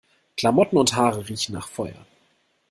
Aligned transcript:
Klamotten 0.35 0.77
und 0.79 0.95
Haare 0.95 1.29
riechen 1.29 1.53
nach 1.53 1.67
Feuer. 1.67 2.07